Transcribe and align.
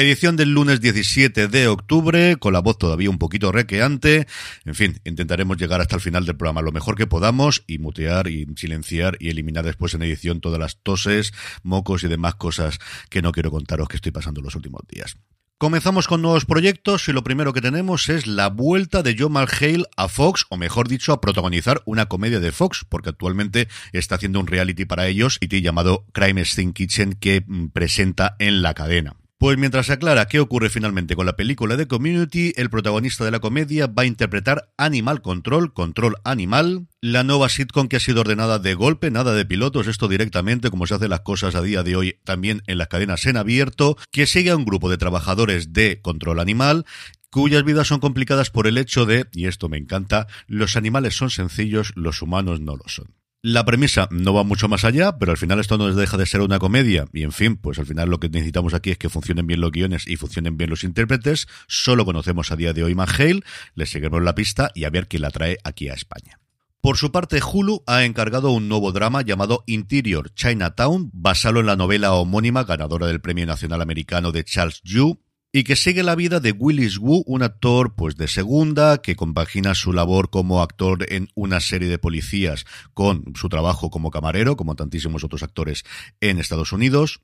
Edición 0.00 0.34
del 0.36 0.54
lunes 0.54 0.80
17 0.80 1.48
de 1.48 1.68
octubre, 1.68 2.36
con 2.36 2.54
la 2.54 2.60
voz 2.60 2.78
todavía 2.78 3.10
un 3.10 3.18
poquito 3.18 3.52
requeante. 3.52 4.26
En 4.64 4.74
fin, 4.74 4.98
intentaremos 5.04 5.58
llegar 5.58 5.82
hasta 5.82 5.96
el 5.96 6.00
final 6.00 6.24
del 6.24 6.38
programa 6.38 6.62
lo 6.62 6.72
mejor 6.72 6.96
que 6.96 7.06
podamos 7.06 7.64
y 7.66 7.76
mutear 7.76 8.26
y 8.28 8.46
silenciar 8.56 9.18
y 9.20 9.28
eliminar 9.28 9.66
después 9.66 9.92
en 9.92 10.02
edición 10.02 10.40
todas 10.40 10.58
las 10.58 10.78
toses, 10.78 11.34
mocos 11.62 12.02
y 12.02 12.08
demás 12.08 12.34
cosas 12.36 12.78
que 13.10 13.20
no 13.20 13.30
quiero 13.30 13.50
contaros 13.50 13.88
que 13.88 13.96
estoy 13.96 14.10
pasando 14.10 14.40
los 14.40 14.54
últimos 14.54 14.80
días. 14.88 15.18
Comenzamos 15.58 16.08
con 16.08 16.22
nuevos 16.22 16.46
proyectos 16.46 17.06
y 17.10 17.12
lo 17.12 17.22
primero 17.22 17.52
que 17.52 17.60
tenemos 17.60 18.08
es 18.08 18.26
la 18.26 18.48
vuelta 18.48 19.02
de 19.02 19.14
Joe 19.18 19.28
Malhale 19.28 19.84
a 19.98 20.08
Fox, 20.08 20.46
o 20.48 20.56
mejor 20.56 20.88
dicho, 20.88 21.12
a 21.12 21.20
protagonizar 21.20 21.82
una 21.84 22.06
comedia 22.06 22.40
de 22.40 22.52
Fox, 22.52 22.86
porque 22.88 23.10
actualmente 23.10 23.68
está 23.92 24.14
haciendo 24.14 24.40
un 24.40 24.46
reality 24.46 24.86
para 24.86 25.08
ellos 25.08 25.36
y 25.42 25.60
llamado 25.60 26.06
Crime 26.12 26.46
Scene 26.46 26.72
Kitchen 26.72 27.12
que 27.12 27.44
mm, 27.46 27.66
presenta 27.66 28.36
en 28.38 28.62
la 28.62 28.72
cadena. 28.72 29.19
Pues 29.40 29.56
mientras 29.56 29.86
se 29.86 29.94
aclara 29.94 30.26
qué 30.26 30.38
ocurre 30.38 30.68
finalmente 30.68 31.16
con 31.16 31.24
la 31.24 31.34
película 31.34 31.78
de 31.78 31.88
Community, 31.88 32.52
el 32.56 32.68
protagonista 32.68 33.24
de 33.24 33.30
la 33.30 33.40
comedia 33.40 33.86
va 33.86 34.02
a 34.02 34.04
interpretar 34.04 34.70
Animal 34.76 35.22
Control, 35.22 35.72
Control 35.72 36.16
Animal, 36.24 36.88
la 37.00 37.24
nueva 37.24 37.48
sitcom 37.48 37.88
que 37.88 37.96
ha 37.96 38.00
sido 38.00 38.20
ordenada 38.20 38.58
de 38.58 38.74
golpe, 38.74 39.10
nada 39.10 39.32
de 39.32 39.46
pilotos, 39.46 39.86
esto 39.86 40.08
directamente, 40.08 40.68
como 40.68 40.86
se 40.86 40.92
hacen 40.92 41.08
las 41.08 41.20
cosas 41.20 41.54
a 41.54 41.62
día 41.62 41.82
de 41.82 41.96
hoy 41.96 42.18
también 42.22 42.62
en 42.66 42.76
las 42.76 42.88
cadenas 42.88 43.24
en 43.24 43.38
abierto, 43.38 43.96
que 44.10 44.26
sigue 44.26 44.50
a 44.50 44.56
un 44.58 44.66
grupo 44.66 44.90
de 44.90 44.98
trabajadores 44.98 45.72
de 45.72 46.02
Control 46.02 46.38
Animal 46.38 46.84
cuyas 47.30 47.64
vidas 47.64 47.86
son 47.86 48.00
complicadas 48.00 48.50
por 48.50 48.66
el 48.66 48.76
hecho 48.76 49.06
de, 49.06 49.26
y 49.32 49.46
esto 49.46 49.70
me 49.70 49.78
encanta, 49.78 50.26
los 50.48 50.76
animales 50.76 51.16
son 51.16 51.30
sencillos, 51.30 51.92
los 51.96 52.20
humanos 52.20 52.60
no 52.60 52.76
lo 52.76 52.84
son. 52.88 53.19
La 53.42 53.64
premisa 53.64 54.06
no 54.10 54.34
va 54.34 54.44
mucho 54.44 54.68
más 54.68 54.84
allá, 54.84 55.16
pero 55.18 55.32
al 55.32 55.38
final 55.38 55.60
esto 55.60 55.78
no 55.78 55.94
deja 55.94 56.18
de 56.18 56.26
ser 56.26 56.42
una 56.42 56.58
comedia. 56.58 57.06
Y 57.14 57.22
en 57.22 57.32
fin, 57.32 57.56
pues 57.56 57.78
al 57.78 57.86
final 57.86 58.10
lo 58.10 58.20
que 58.20 58.28
necesitamos 58.28 58.74
aquí 58.74 58.90
es 58.90 58.98
que 58.98 59.08
funcionen 59.08 59.46
bien 59.46 59.62
los 59.62 59.72
guiones 59.72 60.06
y 60.06 60.16
funcionen 60.16 60.58
bien 60.58 60.68
los 60.68 60.84
intérpretes. 60.84 61.48
Solo 61.66 62.04
conocemos 62.04 62.52
a 62.52 62.56
día 62.56 62.74
de 62.74 62.84
hoy 62.84 62.94
Hale, 62.98 63.40
le 63.74 63.86
seguimos 63.86 64.22
la 64.22 64.34
pista 64.34 64.70
y 64.74 64.84
a 64.84 64.90
ver 64.90 65.08
quién 65.08 65.22
la 65.22 65.30
trae 65.30 65.56
aquí 65.64 65.88
a 65.88 65.94
España. 65.94 66.38
Por 66.82 66.98
su 66.98 67.12
parte, 67.12 67.40
Hulu 67.42 67.82
ha 67.86 68.04
encargado 68.04 68.50
un 68.50 68.68
nuevo 68.68 68.92
drama 68.92 69.22
llamado 69.22 69.64
Interior 69.66 70.34
Chinatown, 70.34 71.08
basado 71.14 71.60
en 71.60 71.66
la 71.66 71.76
novela 71.76 72.12
homónima 72.12 72.64
ganadora 72.64 73.06
del 73.06 73.22
Premio 73.22 73.46
Nacional 73.46 73.80
Americano 73.80 74.32
de 74.32 74.44
Charles 74.44 74.82
Yu, 74.84 75.18
y 75.52 75.64
que 75.64 75.76
sigue 75.76 76.02
la 76.02 76.14
vida 76.14 76.40
de 76.40 76.52
Willis 76.52 76.98
Wu, 76.98 77.24
un 77.26 77.42
actor 77.42 77.94
pues 77.94 78.16
de 78.16 78.28
segunda 78.28 78.98
que 78.98 79.16
compagina 79.16 79.74
su 79.74 79.92
labor 79.92 80.30
como 80.30 80.62
actor 80.62 81.06
en 81.12 81.28
una 81.34 81.60
serie 81.60 81.88
de 81.88 81.98
policías 81.98 82.66
con 82.94 83.32
su 83.34 83.48
trabajo 83.48 83.90
como 83.90 84.10
camarero, 84.10 84.56
como 84.56 84.76
tantísimos 84.76 85.24
otros 85.24 85.42
actores 85.42 85.84
en 86.20 86.38
Estados 86.38 86.72
Unidos 86.72 87.20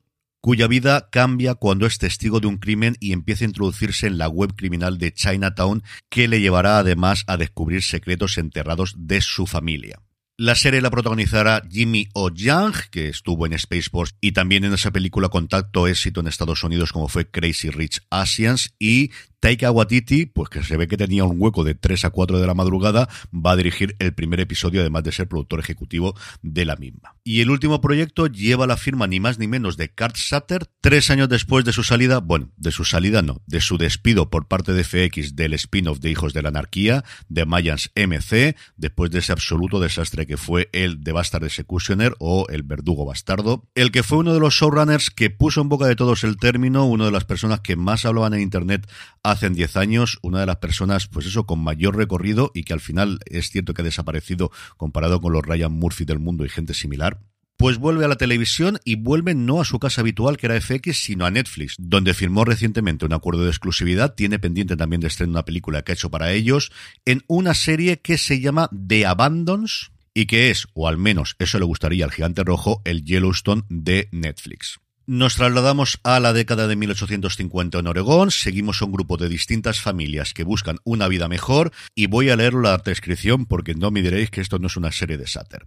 cuya 0.46 0.68
vida 0.68 1.08
cambia 1.10 1.56
cuando 1.56 1.86
es 1.86 1.98
testigo 1.98 2.38
de 2.38 2.46
un 2.46 2.58
crimen 2.58 2.96
y 3.00 3.12
empieza 3.12 3.44
a 3.44 3.48
introducirse 3.48 4.06
en 4.06 4.16
la 4.16 4.28
web 4.28 4.54
criminal 4.54 4.96
de 4.96 5.12
Chinatown, 5.12 5.82
que 6.08 6.28
le 6.28 6.40
llevará 6.40 6.78
además 6.78 7.24
a 7.26 7.36
descubrir 7.36 7.82
secretos 7.82 8.38
enterrados 8.38 8.94
de 8.96 9.20
su 9.22 9.46
familia. 9.48 10.05
La 10.38 10.54
serie 10.54 10.82
la 10.82 10.90
protagonizará 10.90 11.62
Jimmy 11.70 12.10
O. 12.12 12.28
Young, 12.28 12.74
que 12.90 13.08
estuvo 13.08 13.46
en 13.46 13.58
Spaceforce 13.58 14.14
y 14.20 14.32
también 14.32 14.64
en 14.64 14.74
esa 14.74 14.90
película 14.90 15.30
Contacto 15.30 15.86
éxito 15.86 16.20
en 16.20 16.26
Estados 16.26 16.62
Unidos 16.62 16.92
como 16.92 17.08
fue 17.08 17.30
Crazy 17.30 17.70
Rich 17.70 18.02
Asians 18.10 18.74
y 18.78 19.12
Taika 19.46 19.70
Waititi, 19.70 20.26
pues 20.26 20.48
que 20.48 20.64
se 20.64 20.76
ve 20.76 20.88
que 20.88 20.96
tenía 20.96 21.22
un 21.22 21.36
hueco 21.40 21.62
de 21.62 21.76
3 21.76 22.06
a 22.06 22.10
4 22.10 22.40
de 22.40 22.46
la 22.48 22.54
madrugada, 22.54 23.08
va 23.32 23.52
a 23.52 23.56
dirigir 23.56 23.94
el 24.00 24.12
primer 24.12 24.40
episodio, 24.40 24.80
además 24.80 25.04
de 25.04 25.12
ser 25.12 25.28
productor 25.28 25.60
ejecutivo 25.60 26.16
de 26.42 26.64
la 26.64 26.74
misma. 26.74 27.14
Y 27.22 27.42
el 27.42 27.50
último 27.50 27.80
proyecto 27.80 28.26
lleva 28.26 28.66
la 28.66 28.76
firma 28.76 29.06
ni 29.06 29.20
más 29.20 29.38
ni 29.38 29.46
menos 29.46 29.76
de 29.76 29.88
Kurt 29.88 30.16
Sutter, 30.16 30.66
tres 30.80 31.10
años 31.10 31.28
después 31.28 31.64
de 31.64 31.72
su 31.72 31.84
salida, 31.84 32.18
bueno, 32.18 32.50
de 32.56 32.72
su 32.72 32.84
salida 32.84 33.22
no, 33.22 33.40
de 33.46 33.60
su 33.60 33.78
despido 33.78 34.30
por 34.30 34.48
parte 34.48 34.72
de 34.72 34.82
FX 34.82 35.36
del 35.36 35.54
spin-off 35.54 36.00
de 36.00 36.10
Hijos 36.10 36.32
de 36.32 36.42
la 36.42 36.48
Anarquía, 36.48 37.04
de 37.28 37.46
Mayans 37.46 37.92
MC, 37.94 38.56
después 38.76 39.12
de 39.12 39.20
ese 39.20 39.30
absoluto 39.30 39.78
desastre 39.78 40.26
que 40.26 40.36
fue 40.36 40.70
el 40.72 41.04
de 41.04 41.12
Bastard 41.12 41.44
Executioner 41.44 42.16
o 42.18 42.46
el 42.48 42.64
Verdugo 42.64 43.04
Bastardo, 43.04 43.68
el 43.76 43.92
que 43.92 44.02
fue 44.02 44.18
uno 44.18 44.34
de 44.34 44.40
los 44.40 44.54
showrunners 44.54 45.10
que 45.10 45.30
puso 45.30 45.60
en 45.60 45.68
boca 45.68 45.86
de 45.86 45.94
todos 45.94 46.24
el 46.24 46.36
término, 46.36 46.86
una 46.86 47.04
de 47.04 47.12
las 47.12 47.24
personas 47.24 47.60
que 47.60 47.76
más 47.76 48.04
hablaban 48.04 48.34
en 48.34 48.40
Internet 48.40 48.90
hace 49.22 49.35
10 49.40 49.76
años, 49.76 50.18
una 50.22 50.40
de 50.40 50.46
las 50.46 50.56
personas, 50.56 51.06
pues 51.06 51.26
eso, 51.26 51.46
con 51.46 51.60
mayor 51.60 51.96
recorrido 51.96 52.50
y 52.54 52.64
que 52.64 52.72
al 52.72 52.80
final 52.80 53.18
es 53.26 53.50
cierto 53.50 53.74
que 53.74 53.82
ha 53.82 53.84
desaparecido 53.84 54.50
comparado 54.76 55.20
con 55.20 55.32
los 55.32 55.44
Ryan 55.44 55.72
Murphy 55.72 56.04
del 56.04 56.18
mundo 56.18 56.44
y 56.44 56.48
gente 56.48 56.74
similar. 56.74 57.20
Pues 57.56 57.78
vuelve 57.78 58.04
a 58.04 58.08
la 58.08 58.16
televisión 58.16 58.78
y 58.84 58.96
vuelve 58.96 59.34
no 59.34 59.62
a 59.62 59.64
su 59.64 59.78
casa 59.78 60.02
habitual 60.02 60.36
que 60.36 60.46
era 60.46 60.60
FX, 60.60 60.98
sino 60.98 61.24
a 61.24 61.30
Netflix, 61.30 61.76
donde 61.78 62.12
firmó 62.12 62.44
recientemente 62.44 63.06
un 63.06 63.14
acuerdo 63.14 63.44
de 63.44 63.50
exclusividad, 63.50 64.14
tiene 64.14 64.38
pendiente 64.38 64.76
también 64.76 65.00
de 65.00 65.06
estrenar 65.06 65.30
una 65.30 65.44
película 65.44 65.82
que 65.82 65.92
ha 65.92 65.94
hecho 65.94 66.10
para 66.10 66.32
ellos, 66.32 66.70
en 67.06 67.22
una 67.28 67.54
serie 67.54 68.00
que 68.00 68.18
se 68.18 68.40
llama 68.40 68.68
The 68.86 69.06
Abandons 69.06 69.90
y 70.12 70.26
que 70.26 70.50
es, 70.50 70.66
o 70.74 70.86
al 70.86 70.98
menos 70.98 71.36
eso 71.38 71.58
le 71.58 71.64
gustaría 71.64 72.04
al 72.04 72.12
gigante 72.12 72.44
rojo, 72.44 72.82
el 72.84 73.04
Yellowstone 73.04 73.62
de 73.70 74.08
Netflix. 74.12 74.78
Nos 75.08 75.36
trasladamos 75.36 76.00
a 76.02 76.18
la 76.18 76.32
década 76.32 76.66
de 76.66 76.74
1850 76.74 77.78
en 77.78 77.86
Oregón, 77.86 78.32
seguimos 78.32 78.82
a 78.82 78.86
un 78.86 78.92
grupo 78.92 79.16
de 79.16 79.28
distintas 79.28 79.80
familias 79.80 80.34
que 80.34 80.42
buscan 80.42 80.78
una 80.82 81.06
vida 81.06 81.28
mejor 81.28 81.70
y 81.94 82.06
voy 82.06 82.30
a 82.30 82.34
leer 82.34 82.54
la 82.54 82.76
descripción 82.78 83.46
porque 83.46 83.76
no 83.76 83.92
me 83.92 84.02
diréis 84.02 84.32
que 84.32 84.40
esto 84.40 84.58
no 84.58 84.66
es 84.66 84.76
una 84.76 84.90
serie 84.90 85.16
de 85.16 85.28
Satter. 85.28 85.64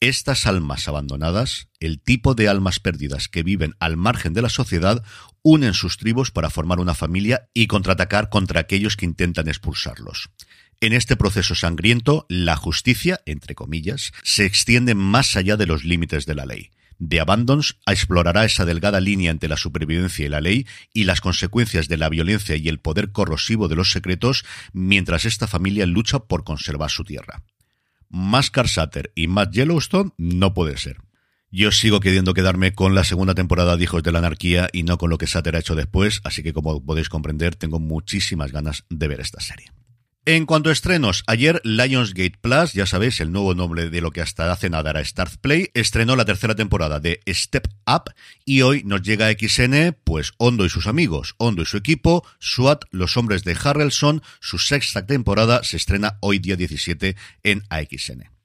Estas 0.00 0.46
almas 0.46 0.88
abandonadas, 0.88 1.68
el 1.78 2.00
tipo 2.00 2.34
de 2.34 2.48
almas 2.48 2.80
perdidas 2.80 3.28
que 3.28 3.42
viven 3.42 3.74
al 3.80 3.98
margen 3.98 4.32
de 4.32 4.40
la 4.40 4.48
sociedad, 4.48 5.04
unen 5.42 5.74
sus 5.74 5.98
tribus 5.98 6.30
para 6.30 6.48
formar 6.48 6.80
una 6.80 6.94
familia 6.94 7.50
y 7.52 7.66
contraatacar 7.66 8.30
contra 8.30 8.60
aquellos 8.60 8.96
que 8.96 9.04
intentan 9.04 9.48
expulsarlos. 9.48 10.30
En 10.80 10.94
este 10.94 11.16
proceso 11.16 11.54
sangriento, 11.54 12.24
la 12.30 12.56
justicia, 12.56 13.20
entre 13.26 13.54
comillas, 13.54 14.12
se 14.22 14.46
extiende 14.46 14.94
más 14.94 15.36
allá 15.36 15.58
de 15.58 15.66
los 15.66 15.84
límites 15.84 16.24
de 16.24 16.34
la 16.34 16.46
ley. 16.46 16.70
The 17.06 17.20
Abandons 17.20 17.76
explorará 17.86 18.44
esa 18.44 18.64
delgada 18.64 19.00
línea 19.00 19.30
entre 19.30 19.48
la 19.48 19.56
supervivencia 19.56 20.26
y 20.26 20.28
la 20.28 20.40
ley 20.40 20.66
y 20.92 21.04
las 21.04 21.20
consecuencias 21.20 21.88
de 21.88 21.96
la 21.96 22.08
violencia 22.08 22.56
y 22.56 22.68
el 22.68 22.78
poder 22.78 23.10
corrosivo 23.10 23.68
de 23.68 23.76
los 23.76 23.90
secretos 23.90 24.44
mientras 24.72 25.24
esta 25.24 25.46
familia 25.46 25.86
lucha 25.86 26.18
por 26.20 26.44
conservar 26.44 26.90
su 26.90 27.04
tierra. 27.04 27.42
Más 28.10 28.50
Carsater 28.50 29.12
y 29.14 29.28
más 29.28 29.50
Yellowstone 29.50 30.10
no 30.18 30.52
puede 30.52 30.76
ser. 30.76 30.98
Yo 31.50 31.72
sigo 31.72 32.00
queriendo 32.00 32.34
quedarme 32.34 32.72
con 32.72 32.94
la 32.94 33.02
segunda 33.02 33.34
temporada 33.34 33.76
de 33.76 33.82
Hijos 33.82 34.02
de 34.02 34.12
la 34.12 34.18
Anarquía 34.18 34.68
y 34.72 34.84
no 34.84 34.98
con 34.98 35.10
lo 35.10 35.18
que 35.18 35.26
Sater 35.26 35.56
ha 35.56 35.60
hecho 35.60 35.74
después, 35.74 36.20
así 36.22 36.42
que 36.42 36.52
como 36.52 36.84
podéis 36.84 37.08
comprender, 37.08 37.56
tengo 37.56 37.80
muchísimas 37.80 38.52
ganas 38.52 38.84
de 38.88 39.08
ver 39.08 39.20
esta 39.20 39.40
serie. 39.40 39.72
En 40.32 40.46
cuanto 40.46 40.70
a 40.70 40.72
estrenos, 40.72 41.24
ayer 41.26 41.60
Lionsgate 41.64 42.38
Plus, 42.40 42.72
ya 42.72 42.86
sabéis, 42.86 43.18
el 43.18 43.32
nuevo 43.32 43.52
nombre 43.56 43.90
de 43.90 44.00
lo 44.00 44.12
que 44.12 44.20
hasta 44.20 44.52
hace 44.52 44.70
nada 44.70 44.90
era 44.90 45.04
Start 45.04 45.38
Play, 45.40 45.70
estrenó 45.74 46.14
la 46.14 46.24
tercera 46.24 46.54
temporada 46.54 47.00
de 47.00 47.20
Step 47.26 47.66
Up 47.84 48.14
y 48.44 48.62
hoy 48.62 48.84
nos 48.84 49.02
llega 49.02 49.26
a 49.26 49.32
XN, 49.32 49.96
pues 50.04 50.30
Hondo 50.38 50.64
y 50.64 50.68
sus 50.68 50.86
amigos, 50.86 51.34
Hondo 51.38 51.62
y 51.62 51.66
su 51.66 51.78
equipo, 51.78 52.24
SWAT, 52.38 52.84
los 52.92 53.16
hombres 53.16 53.42
de 53.42 53.58
Harrelson, 53.60 54.22
su 54.38 54.58
sexta 54.58 55.04
temporada 55.04 55.64
se 55.64 55.78
estrena 55.78 56.16
hoy 56.20 56.38
día 56.38 56.54
17 56.54 57.16
en 57.42 57.64
AXN. 57.68 58.39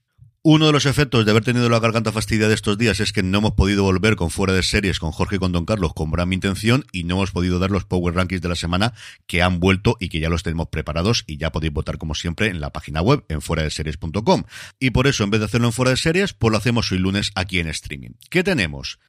Uno 0.48 0.68
de 0.68 0.74
los 0.74 0.86
efectos 0.86 1.26
de 1.26 1.32
haber 1.32 1.44
tenido 1.44 1.70
la 1.70 1.80
garganta 1.80 2.12
fastidiada 2.12 2.54
estos 2.54 2.78
días 2.78 3.00
es 3.00 3.12
que 3.12 3.24
no 3.24 3.40
hemos 3.40 3.54
podido 3.54 3.82
volver 3.82 4.16
con 4.16 4.30
fuera 4.30 4.54
de 4.54 4.62
series 4.62 5.00
con 5.00 5.12
Jorge 5.12 5.38
y 5.38 5.40
con 5.40 5.52
Don 5.52 5.66
Carlos 5.66 5.96
con 5.96 6.12
gran 6.12 6.32
intención 6.34 6.86
y 6.92 7.04
no 7.04 7.16
hemos 7.16 7.32
podido 7.32 7.58
dar 7.58 7.72
los 7.72 7.86
Power 7.86 8.14
Rankings 8.14 8.44
de 8.44 8.50
la 8.50 8.56
semana 8.56 8.94
que 9.26 9.42
han 9.42 9.60
vuelto 9.60 9.98
y 10.00 10.10
que 10.10 10.20
ya 10.20 10.30
los 10.30 10.44
tenemos 10.44 10.68
preparados 10.68 11.24
y 11.26 11.38
ya 11.38 11.52
podéis 11.52 11.74
votar 11.74 11.98
como 11.98 12.14
siempre 12.14 12.50
en 12.50 12.62
la 12.62 12.72
página 12.72 13.02
web 13.02 13.26
en 13.28 13.42
fuera 13.42 13.64
de 13.64 13.72
series.com. 13.72 14.44
Y 14.80 14.92
por 14.92 15.08
eso 15.08 15.24
en 15.24 15.32
vez 15.32 15.40
de 15.40 15.46
hacerlo 15.48 15.66
en 15.66 15.74
fuera 15.74 15.90
de 15.90 15.98
series, 15.98 16.34
pues 16.34 16.52
lo 16.52 16.60
hacemos 16.60 16.92
hoy 16.92 17.00
lunes 17.00 17.32
aquí 17.34 17.58
en 17.58 17.68
streaming. 17.68 18.12
¿Qué 18.30 18.44
tenemos? 18.44 19.00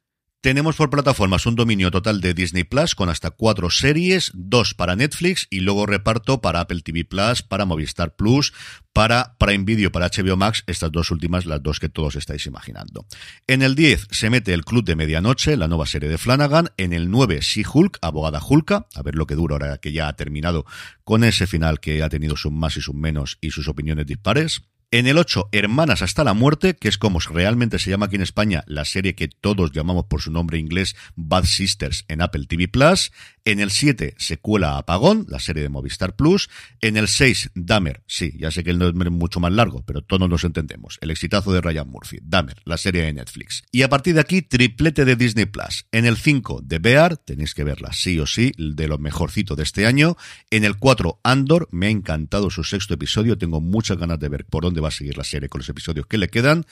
Tenemos 0.47 0.77
por 0.77 0.89
plataformas 0.89 1.45
un 1.45 1.57
dominio 1.57 1.91
total 1.91 2.21
de 2.21 2.33
Disney 2.33 2.63
Plus 2.63 2.95
con 2.95 3.09
hasta 3.09 3.31
cuatro 3.31 3.69
series, 3.69 4.31
dos 4.33 4.73
para 4.73 4.95
Netflix 4.95 5.45
y 5.49 5.59
luego 5.59 5.85
reparto 5.85 6.39
para 6.39 6.61
Apple 6.61 6.79
TV 6.79 7.03
Plus, 7.03 7.41
para 7.41 7.65
Movistar 7.65 8.15
Plus, 8.15 8.53
para 8.93 9.35
Prime 9.39 9.65
Video, 9.65 9.91
para 9.91 10.07
HBO 10.07 10.37
Max, 10.37 10.63
estas 10.65 10.89
dos 10.89 11.11
últimas, 11.11 11.45
las 11.45 11.61
dos 11.61 11.81
que 11.81 11.89
todos 11.89 12.15
estáis 12.15 12.45
imaginando. 12.45 13.05
En 13.45 13.61
el 13.61 13.75
10 13.75 14.07
se 14.09 14.29
mete 14.29 14.53
el 14.53 14.63
Club 14.63 14.85
de 14.85 14.95
Medianoche, 14.95 15.57
la 15.57 15.67
nueva 15.67 15.85
serie 15.85 16.07
de 16.07 16.17
Flanagan. 16.17 16.69
En 16.77 16.93
el 16.93 17.11
9, 17.11 17.39
She-Hulk, 17.41 17.97
abogada 18.01 18.41
Hulka, 18.41 18.87
a 18.95 19.01
ver 19.01 19.15
lo 19.15 19.27
que 19.27 19.35
dura 19.35 19.55
ahora 19.55 19.79
que 19.79 19.91
ya 19.91 20.07
ha 20.07 20.15
terminado 20.15 20.65
con 21.03 21.25
ese 21.25 21.45
final 21.45 21.81
que 21.81 22.03
ha 22.03 22.07
tenido 22.07 22.37
sus 22.37 22.53
más 22.53 22.77
y 22.77 22.81
sus 22.81 22.95
menos 22.95 23.37
y 23.41 23.51
sus 23.51 23.67
opiniones 23.67 24.05
dispares. 24.05 24.61
En 24.89 25.05
el 25.05 25.17
8, 25.17 25.49
Hermanas 25.51 26.01
hasta 26.01 26.23
la 26.23 26.33
muerte, 26.33 26.77
que 26.77 26.87
es 26.87 26.97
como 26.97 27.19
realmente 27.19 27.77
se 27.77 27.89
llama 27.89 28.05
aquí 28.05 28.15
en 28.15 28.21
España 28.21 28.63
la 28.67 28.85
serie 28.85 29.15
que 29.15 29.27
todos 29.27 29.73
llamamos 29.73 30.05
por 30.05 30.21
su 30.21 30.31
nombre 30.31 30.59
inglés 30.59 30.95
Bad 31.17 31.43
Sisters 31.43 32.05
en 32.07 32.21
Apple 32.21 32.45
TV 32.47 32.69
Plus. 32.69 33.11
En 33.47 33.61
el 33.61 33.71
7, 33.71 34.15
Secuela 34.17 34.77
Apagón, 34.77 35.25
la 35.29 35.39
serie 35.39 35.63
de 35.63 35.69
Movistar 35.69 36.17
Plus. 36.17 36.49
En 36.81 36.97
el 36.97 37.07
6, 37.07 37.51
Dahmer, 37.55 38.03
sí, 38.05 38.33
ya 38.37 38.51
sé 38.51 38.61
que 38.61 38.71
el 38.71 38.77
nombre 38.77 39.07
es 39.07 39.15
mucho 39.15 39.39
más 39.39 39.53
largo, 39.53 39.85
pero 39.85 40.01
todos 40.01 40.29
nos 40.29 40.43
entendemos. 40.43 40.97
El 40.99 41.11
exitazo 41.11 41.53
de 41.53 41.61
Ryan 41.61 41.87
Murphy, 41.87 42.19
Dahmer, 42.21 42.57
la 42.65 42.75
serie 42.75 43.03
de 43.03 43.13
Netflix. 43.13 43.63
Y 43.71 43.83
a 43.83 43.89
partir 43.89 44.15
de 44.15 44.19
aquí, 44.19 44.41
triplete 44.41 45.05
de 45.05 45.15
Disney 45.15 45.45
Plus. 45.45 45.85
En 45.93 46.05
el 46.05 46.17
5, 46.17 46.65
The 46.67 46.79
Bear, 46.79 47.15
tenéis 47.15 47.53
que 47.53 47.63
verla 47.63 47.93
sí 47.93 48.19
o 48.19 48.25
sí, 48.25 48.51
de 48.57 48.89
lo 48.89 48.97
mejorcito 48.97 49.55
de 49.55 49.63
este 49.63 49.85
año. 49.85 50.17
En 50.49 50.65
el 50.65 50.75
4, 50.75 51.21
Andor, 51.23 51.69
me 51.71 51.87
ha 51.87 51.89
encantado 51.89 52.49
su 52.49 52.65
sexto 52.65 52.95
episodio, 52.95 53.37
tengo 53.37 53.61
muchas 53.61 53.97
ganas 53.97 54.19
de 54.19 54.27
ver 54.27 54.43
por 54.43 54.63
dónde 54.63 54.81
va 54.81 54.89
a 54.89 54.91
seguir 54.91 55.17
la 55.17 55.23
serie 55.23 55.47
con 55.47 55.59
los 55.59 55.69
episodios 55.69 56.05
que 56.05 56.17
le 56.17 56.27
quedan. 56.27 56.65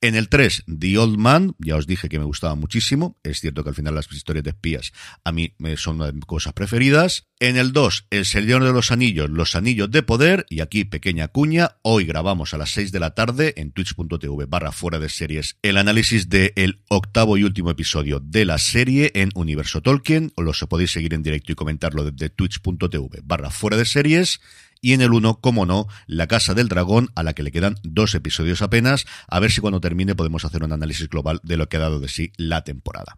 En 0.00 0.16
el 0.16 0.28
3, 0.28 0.64
The 0.66 0.98
Old 0.98 1.16
Man, 1.16 1.54
ya 1.58 1.76
os 1.76 1.86
dije 1.86 2.08
que 2.08 2.18
me 2.18 2.24
gustaba 2.24 2.56
muchísimo. 2.56 3.16
Es 3.22 3.38
cierto 3.38 3.62
que 3.62 3.68
al 3.68 3.76
final 3.76 3.94
las 3.94 4.10
historias 4.10 4.42
de 4.42 4.50
espías 4.50 4.92
a 5.22 5.30
mí 5.30 5.54
me 5.58 5.76
son 5.76 5.94
una 5.96 6.06
de 6.06 6.21
cosas 6.24 6.52
preferidas. 6.52 7.28
En 7.40 7.56
el 7.56 7.72
2, 7.72 8.06
El 8.10 8.24
Señor 8.24 8.64
de 8.64 8.72
los 8.72 8.90
Anillos, 8.92 9.28
Los 9.30 9.56
Anillos 9.56 9.90
de 9.90 10.02
Poder. 10.02 10.46
Y 10.48 10.60
aquí, 10.60 10.84
pequeña 10.84 11.28
cuña, 11.28 11.76
hoy 11.82 12.04
grabamos 12.04 12.54
a 12.54 12.58
las 12.58 12.70
6 12.70 12.92
de 12.92 13.00
la 13.00 13.14
tarde 13.14 13.54
en 13.56 13.72
twitch.tv 13.72 14.46
barra 14.46 14.72
fuera 14.72 14.98
de 14.98 15.08
series 15.08 15.56
el 15.62 15.76
análisis 15.76 16.28
del 16.28 16.82
octavo 16.88 17.36
y 17.36 17.44
último 17.44 17.70
episodio 17.70 18.20
de 18.20 18.44
la 18.44 18.58
serie 18.58 19.10
en 19.14 19.30
Universo 19.34 19.82
Tolkien. 19.82 20.32
Os 20.36 20.60
lo 20.60 20.68
podéis 20.68 20.92
seguir 20.92 21.14
en 21.14 21.22
directo 21.22 21.52
y 21.52 21.54
comentarlo 21.54 22.04
desde 22.10 22.30
twitch.tv 22.30 23.20
barra 23.24 23.50
fuera 23.50 23.76
de 23.76 23.84
series 23.84 24.40
y 24.82 24.92
en 24.92 25.00
el 25.00 25.12
1, 25.12 25.40
como 25.40 25.64
no, 25.64 25.86
La 26.06 26.26
Casa 26.26 26.54
del 26.54 26.68
Dragón, 26.68 27.10
a 27.14 27.22
la 27.22 27.32
que 27.32 27.44
le 27.44 27.52
quedan 27.52 27.76
dos 27.84 28.14
episodios 28.16 28.62
apenas, 28.62 29.06
a 29.28 29.38
ver 29.38 29.52
si 29.52 29.60
cuando 29.60 29.80
termine 29.80 30.16
podemos 30.16 30.44
hacer 30.44 30.64
un 30.64 30.72
análisis 30.72 31.08
global 31.08 31.40
de 31.44 31.56
lo 31.56 31.68
que 31.68 31.76
ha 31.76 31.80
dado 31.80 32.00
de 32.00 32.08
sí 32.08 32.32
la 32.36 32.64
temporada. 32.64 33.16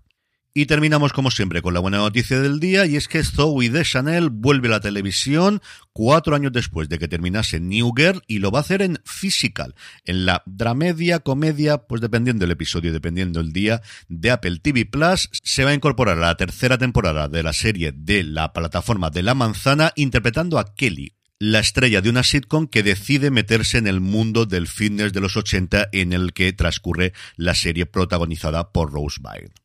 Y 0.56 0.66
terminamos 0.66 1.12
como 1.12 1.32
siempre 1.32 1.62
con 1.62 1.74
la 1.74 1.80
buena 1.80 1.98
noticia 1.98 2.38
del 2.38 2.60
día 2.60 2.86
y 2.86 2.94
es 2.94 3.08
que 3.08 3.24
Zoe 3.24 3.70
de 3.70 3.82
Chanel 3.82 4.30
vuelve 4.30 4.68
a 4.68 4.70
la 4.70 4.80
televisión 4.80 5.60
cuatro 5.92 6.36
años 6.36 6.52
después 6.52 6.88
de 6.88 7.00
que 7.00 7.08
terminase 7.08 7.58
New 7.58 7.92
Girl 7.96 8.22
y 8.28 8.38
lo 8.38 8.52
va 8.52 8.60
a 8.60 8.62
hacer 8.62 8.80
en 8.80 9.00
Physical, 9.04 9.74
en 10.04 10.26
la 10.26 10.44
dramedia, 10.46 11.18
comedia, 11.18 11.78
pues 11.78 12.00
dependiendo 12.00 12.44
del 12.44 12.52
episodio, 12.52 12.92
dependiendo 12.92 13.40
el 13.40 13.52
día 13.52 13.82
de 14.06 14.30
Apple 14.30 14.60
TV 14.60 14.86
Plus, 14.86 15.28
se 15.42 15.64
va 15.64 15.70
a 15.70 15.74
incorporar 15.74 16.18
a 16.18 16.26
la 16.28 16.36
tercera 16.36 16.78
temporada 16.78 17.26
de 17.26 17.42
la 17.42 17.52
serie 17.52 17.90
de 17.90 18.22
la 18.22 18.52
plataforma 18.52 19.10
de 19.10 19.24
la 19.24 19.34
manzana 19.34 19.92
interpretando 19.96 20.60
a 20.60 20.72
Kelly, 20.76 21.16
la 21.40 21.58
estrella 21.58 22.00
de 22.00 22.10
una 22.10 22.22
sitcom 22.22 22.68
que 22.68 22.84
decide 22.84 23.32
meterse 23.32 23.78
en 23.78 23.88
el 23.88 24.00
mundo 24.00 24.46
del 24.46 24.68
fitness 24.68 25.12
de 25.12 25.20
los 25.20 25.36
80 25.36 25.88
en 25.90 26.12
el 26.12 26.32
que 26.32 26.52
transcurre 26.52 27.12
la 27.34 27.56
serie 27.56 27.86
protagonizada 27.86 28.70
por 28.70 28.92
Rose 28.92 29.20
Byrne. 29.20 29.63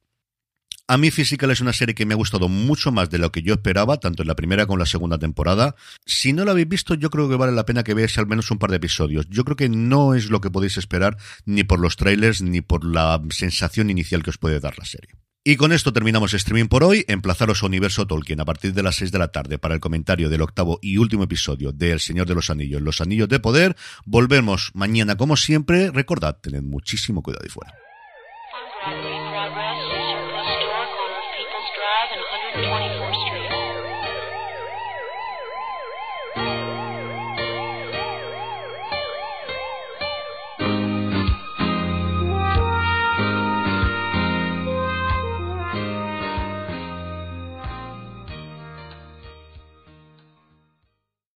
A 0.89 0.97
mí 0.97 1.11
Physical 1.11 1.51
es 1.51 1.61
una 1.61 1.71
serie 1.71 1.93
que 1.93 2.07
me 2.07 2.15
ha 2.15 2.17
gustado 2.17 2.49
mucho 2.49 2.91
más 2.91 3.11
de 3.11 3.19
lo 3.19 3.31
que 3.31 3.43
yo 3.43 3.53
esperaba, 3.53 3.99
tanto 3.99 4.23
en 4.23 4.27
la 4.27 4.35
primera 4.35 4.65
como 4.65 4.77
en 4.77 4.79
la 4.79 4.85
segunda 4.87 5.19
temporada. 5.19 5.75
Si 6.03 6.33
no 6.33 6.43
la 6.45 6.51
habéis 6.53 6.67
visto, 6.67 6.95
yo 6.95 7.11
creo 7.11 7.29
que 7.29 7.35
vale 7.35 7.51
la 7.51 7.63
pena 7.63 7.83
que 7.83 7.93
veáis 7.93 8.17
al 8.17 8.25
menos 8.25 8.49
un 8.49 8.57
par 8.57 8.71
de 8.71 8.77
episodios. 8.77 9.27
Yo 9.29 9.45
creo 9.45 9.55
que 9.55 9.69
no 9.69 10.15
es 10.15 10.31
lo 10.31 10.41
que 10.41 10.49
podéis 10.49 10.77
esperar 10.77 11.15
ni 11.45 11.63
por 11.63 11.79
los 11.79 11.95
trailers 11.95 12.41
ni 12.41 12.61
por 12.61 12.83
la 12.83 13.21
sensación 13.29 13.91
inicial 13.91 14.23
que 14.23 14.31
os 14.31 14.39
puede 14.39 14.59
dar 14.59 14.79
la 14.79 14.85
serie. 14.85 15.11
Y 15.43 15.57
con 15.57 15.73
esto 15.73 15.93
terminamos 15.93 16.33
streaming 16.33 16.69
por 16.69 16.83
hoy. 16.83 17.05
Emplazaros 17.07 17.61
a 17.61 17.67
Universo 17.67 18.07
Tolkien 18.07 18.39
a 18.39 18.45
partir 18.45 18.73
de 18.73 18.81
las 18.81 18.95
6 18.95 19.11
de 19.11 19.19
la 19.19 19.27
tarde 19.27 19.59
para 19.59 19.75
el 19.75 19.79
comentario 19.79 20.27
del 20.27 20.41
octavo 20.41 20.79
y 20.81 20.97
último 20.97 21.25
episodio 21.25 21.71
de 21.71 21.91
El 21.91 21.99
Señor 21.99 22.25
de 22.25 22.33
los 22.33 22.49
Anillos, 22.49 22.81
Los 22.81 22.99
Anillos 22.99 23.29
de 23.29 23.39
Poder. 23.39 23.75
Volvemos 24.05 24.71
mañana 24.73 25.17
como 25.17 25.37
siempre. 25.37 25.91
Recordad, 25.91 26.39
tened 26.41 26.63
muchísimo 26.63 27.21
cuidado 27.21 27.45
y 27.45 27.49
fuera. 27.49 27.75